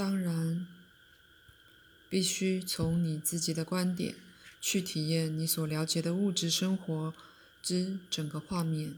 [0.00, 0.66] 当然，
[2.08, 4.14] 必须从你自己的观点
[4.58, 7.12] 去体验你所了解的物质生活
[7.62, 8.94] 之整个画面，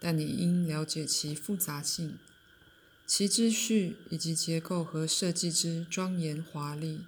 [0.00, 2.16] 但你应了解其复杂性。
[3.06, 7.04] 其秩序以及结构和设计之庄严华丽，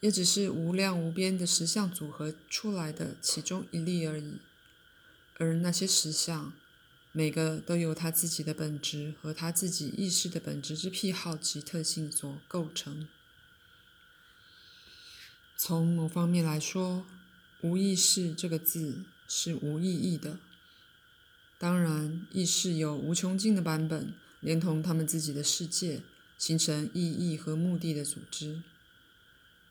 [0.00, 4.38] 也只是无量无边的石像组合出来的其中一例而已。
[5.38, 6.52] 而那些石像，
[7.16, 13.08] 每个都由他自己的本质和他自己意识的本质之癖好及特性所构成。
[15.56, 17.06] 从某方面来说
[17.64, 20.38] ，“无意识”这个字是无意义的。
[21.56, 24.12] 当然，意识有无穷尽的版本。
[24.40, 26.02] 连同他们自己的世界，
[26.36, 28.62] 形成意义和目的的组织，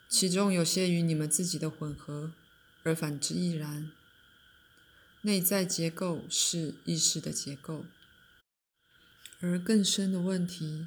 [0.10, 2.34] 其中有些与你们自己的混合，
[2.82, 3.92] 而反之亦然。
[5.26, 7.86] 内在结构是意识的结构，
[9.40, 10.86] 而更深的问题，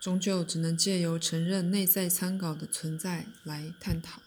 [0.00, 4.22] 终究只能借由承认内在参考的存在来探讨。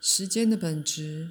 [0.00, 1.30] 时间的本质。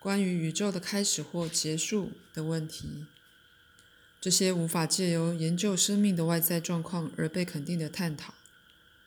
[0.00, 3.04] 关于宇宙的开始或结束的问题，
[4.18, 8.32] 这些无法借由研究生命的外在状况而被肯定的探讨，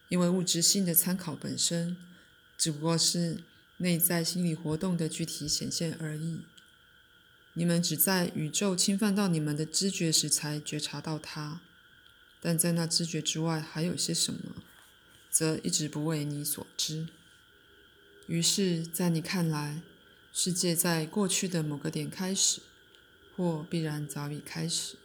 [0.10, 1.98] 因为物质性的参考本身
[2.56, 3.44] 只不过是
[3.78, 6.42] 内在心理活动的具体显现而已。
[7.54, 11.62] 你们只在宇宙侵犯到你们的知觉时才觉察到它，
[12.40, 14.56] 但在那知觉之外还有些什么，
[15.30, 17.08] 则一直不为你所知。
[18.28, 19.82] 于是，在你看来。
[20.36, 22.60] 世界在过去的某个点开始，
[23.38, 24.96] 或必然早已开始，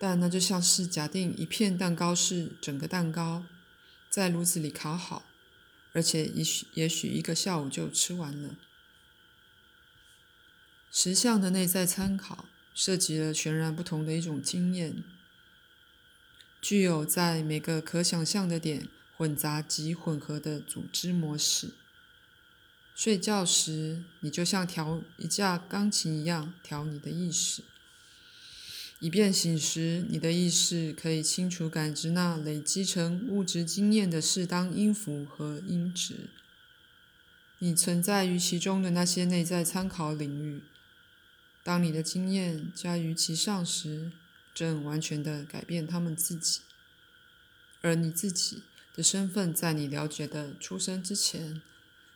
[0.00, 3.44] 但那就像是假定一片蛋糕是整个蛋糕，
[4.10, 5.29] 在炉子里烤好，
[5.92, 8.56] 而且也许也许一个下午就吃完了。
[10.90, 15.04] 实相的内在参考涉及了全然不同的一种经验，
[16.60, 21.74] 具有在每个可想象的点混杂及混合的组织模式。
[22.94, 27.62] 睡觉时，你就像调一架钢琴一样调你的意识，
[29.00, 36.28] 以便醒时，你的意识可以清楚感知那累积成物质经验的适当音符和音值。
[37.58, 40.62] 你存在于其中的那些内在参考领域，
[41.64, 44.12] 当你的经验加于其上时，
[44.54, 46.60] 正完全的改变他们自己，
[47.80, 48.62] 而你自己
[48.94, 51.60] 的身份在你了解的出生之前。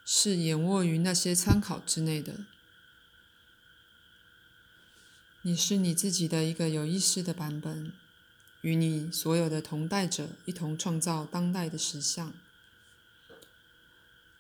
[0.07, 2.41] 是掩卧于那些参考之内的。
[5.47, 7.93] 你是你自己的一个有意识的版本，
[8.63, 12.33] 与你所有的同代者一同创造当代的实相。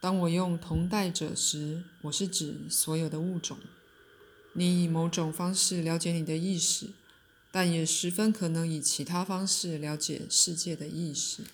[0.01, 3.59] 当我用同代者时，我是指所有的物种。
[4.55, 6.89] 你以某种方式了解你的意识，
[7.53, 11.45] 但也十分可能以其他方式了解世界的意识。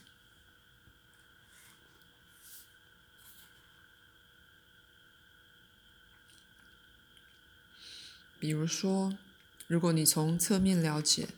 [8.39, 9.19] 比如说，
[9.71, 11.29] 如果你从侧面了解，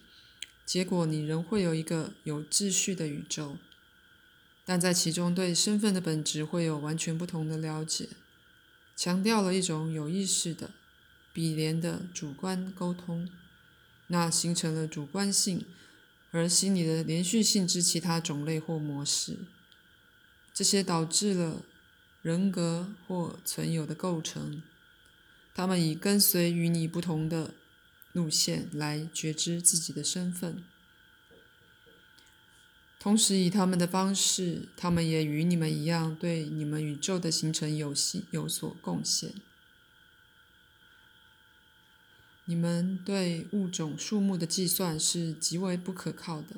[0.64, 3.58] 结果你仍会有一个有秩序的宇宙，
[4.64, 8.08] 但在其中对身份的本质会有完全不同的了解，
[8.96, 10.70] 强调了一种有意识的、
[11.34, 13.28] 比连的主观沟通，
[14.06, 15.66] 那形成了主观性，
[16.30, 19.40] 而心理的连续性之其他种类或模式，
[20.54, 21.60] 这些导致了
[22.22, 24.62] 人格或存有的构成。
[25.54, 27.52] 他们以跟随与你不同的
[28.12, 30.62] 路线来觉知自己的身份，
[33.00, 39.32] 同时以他们的方式，他们也与你们一样对你们宇宙的形成有系有所贡献。
[42.44, 46.56] 你们对物种数目的计算是极为不可靠的，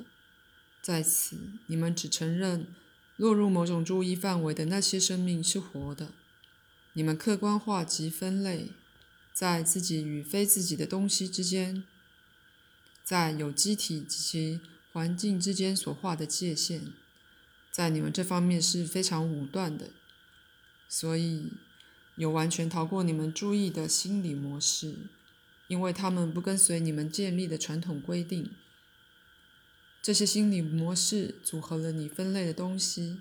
[0.82, 2.66] 在此你们只承认
[3.16, 6.10] 落入某种注意范围的那些生命是活的，
[6.94, 8.72] 你们客观化及分类。
[9.34, 11.82] 在自己与非自己的东西之间，
[13.02, 14.60] 在有机体及其
[14.92, 16.92] 环境之间所画的界限，
[17.72, 19.90] 在你们这方面是非常武断的，
[20.88, 21.50] 所以
[22.14, 24.94] 有完全逃过你们注意的心理模式，
[25.66, 28.52] 因为他们不跟随你们建立的传统规定。
[30.00, 33.18] 这些心理模式组合了你分类的东西，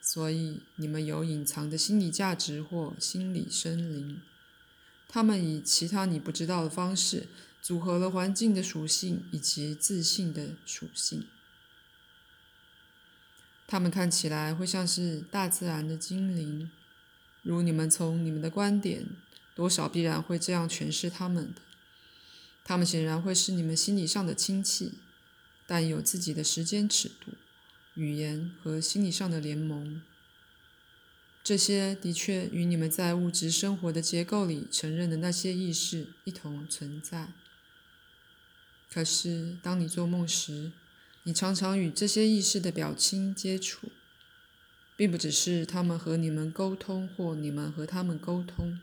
[0.00, 4.22] 所以你们有隐藏的心理价值或心理生灵。
[5.14, 7.28] 他们以其他你不知道的方式
[7.62, 11.24] 组合了环境的属性以及自信的属性。
[13.68, 16.68] 他们看起来会像是大自然的精灵，
[17.42, 19.06] 如你们从你们的观点
[19.54, 21.60] 多少必然会这样诠释他们的。
[22.64, 24.94] 他们显然会是你们心理上的亲戚，
[25.64, 27.34] 但有自己的时间尺度、
[27.94, 30.02] 语言和心理上的联盟。
[31.44, 37.28] 这些的确与你们在物质生活的结构里承认的那些意识一同存在。
[38.90, 40.72] 可是，当你做梦时，
[41.24, 43.90] 你常常与这些意识的表亲接触，
[44.96, 48.80] 并不只是他们和你们沟通，或你们和他们沟通。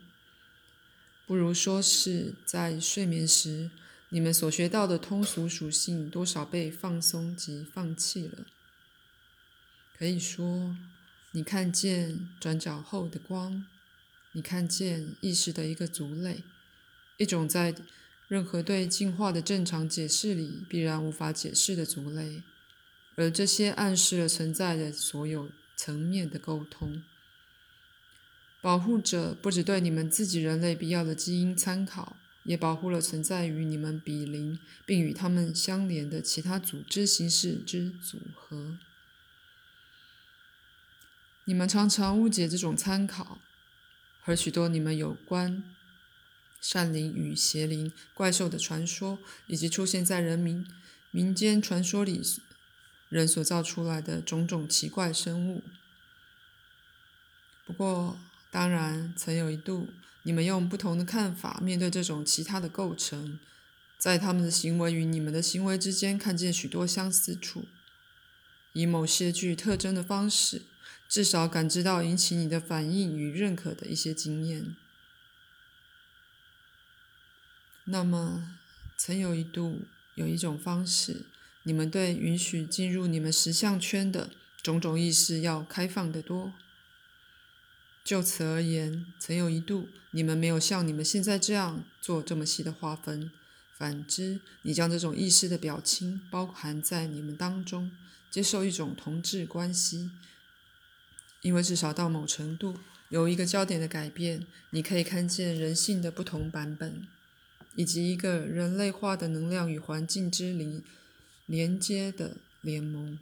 [1.26, 3.72] 不如说是在睡眠时，
[4.10, 8.46] 你们所学到的通俗属性多少被放松及放弃了。
[9.98, 10.76] 可以说。
[11.34, 13.64] 你看见转角后的光，
[14.32, 16.44] 你看见意识的一个族类，
[17.16, 17.74] 一种在
[18.28, 22.42] 任何对进化的正常解释里必然无法解释的族类，
[23.16, 27.02] 而这些暗示了存在的所有层面的沟通。
[28.60, 38.76] 保护者不只对你们自己人类必要的基因参考，也保护了存在于你们比邻并与他们相连的其他组织形式之组合。
[41.44, 43.38] 你们常常误解这种参考，
[44.22, 45.64] 和许多你们有关
[46.60, 49.18] 善灵与邪灵、怪兽的传说，
[49.48, 50.64] 以及出现在人民
[51.10, 52.22] 民间传说里
[53.08, 55.62] 人所造出来的种种奇怪生物。
[57.66, 58.20] 不过，
[58.52, 59.88] 当然，曾有一度，
[60.22, 63.40] 你们用不同的看法面对这种其他的构成，
[63.98, 67.66] 在他们的行为与你们的行为之间看见许多相似处，
[68.72, 70.62] 以某些具特征的方式。
[71.12, 74.74] 至少感知到引起你的反应与认可的一些经验。
[77.84, 78.56] 那么，
[78.96, 79.82] 曾有一度
[80.14, 81.26] 有一种方式，
[81.64, 84.30] 你们对允许进入你们实相圈的
[84.62, 86.54] 种种意识要开放得多。
[88.02, 93.30] 就此而言，曾有一度你们没有像你们现在这样做这么细的划分。
[93.76, 97.92] 反之，你将这种意识的表亲包含在你们当中，
[98.30, 100.10] 接受一种同质关系。
[101.42, 102.78] 因为至少到某程度，
[103.08, 107.06] 有一个焦点的改变，你可以看见人性的不同版本，
[107.76, 110.82] 以及一个人类化的能量与环境之灵
[111.46, 113.18] 连接的联盟。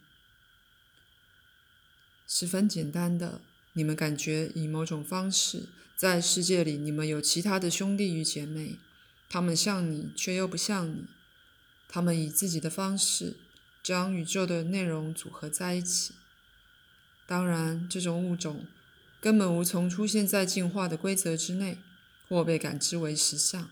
[2.26, 3.40] 十分简单的，
[3.72, 8.76] 你们感觉以某种方式，在世界里，你们有其他的兄弟与姐妹，
[9.28, 11.06] 他们像你，却又不像你，
[11.88, 13.36] 他们以自己的方式
[13.82, 16.14] 将宇宙的内容组合在一起。
[17.30, 18.66] 当然，这种物种
[19.20, 21.78] 根本无从出现在进化的规则之内，
[22.28, 23.70] 或被感知为实相，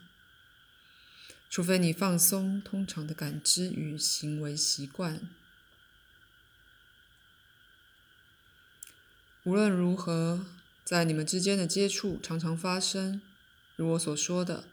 [1.50, 5.28] 除非你放松通常的感知与行为习惯。
[9.42, 10.46] 无论如何，
[10.84, 13.20] 在你们之间的接触常常发生，
[13.74, 14.68] 如我所说的，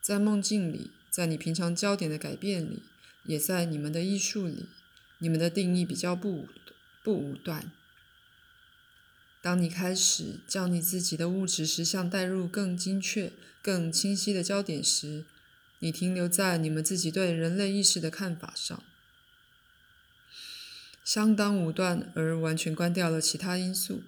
[0.00, 2.82] 在梦境里，在你平常焦点的改变里，
[3.24, 4.70] 也在你们的艺术里，
[5.18, 6.48] 你们的定义比较不
[7.02, 7.70] 不武断。
[9.42, 15.24] 当你开始将你自己的物质实相带入更精确、更清晰的焦点时，
[15.80, 18.80] 你停留在你们自己对人类意识的看法上，
[21.04, 24.04] 相当武断而完全关掉了其他因素，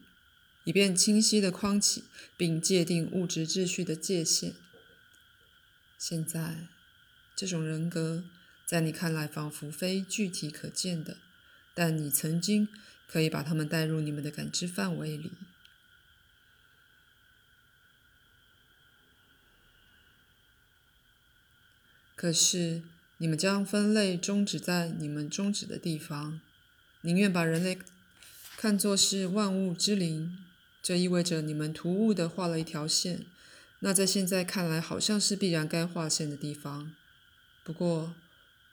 [0.62, 2.04] 以便清晰地框起
[2.36, 4.54] 并界定物质秩序的界限。
[5.98, 6.68] 现在，
[7.34, 8.22] 这种人格
[8.64, 11.16] 在你看来仿佛非具体可见的，
[11.74, 12.68] 但你曾经。
[13.06, 15.32] 可以把它们带入你们的感知范围里。
[22.16, 22.82] 可是，
[23.18, 26.40] 你们将分类终止在你们终止的地方，
[27.02, 27.78] 宁愿把人类
[28.56, 30.38] 看作是万物之灵。
[30.82, 33.26] 这意味着你们突兀地画了一条线，
[33.80, 36.94] 那在现在看来好像是必然该划线的地方。
[37.62, 38.14] 不过，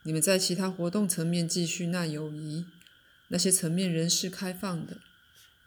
[0.03, 2.65] 你们在其他活动层面继续那友谊。
[3.33, 4.97] 那些层面仍是开放的，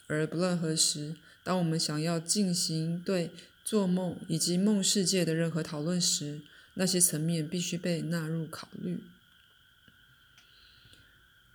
[0.07, 3.31] 而不论何时，当我们想要进行对
[3.65, 6.43] 做梦以及梦世界的任何讨论时，
[6.75, 9.03] 那些层面必须被纳入考虑。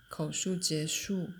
[0.08, 1.30] 口述结束。